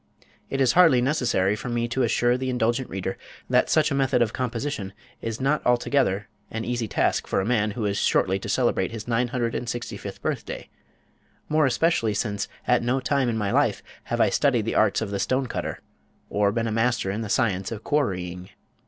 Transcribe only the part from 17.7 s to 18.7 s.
of Quarrying.